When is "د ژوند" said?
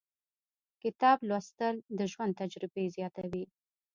1.97-2.31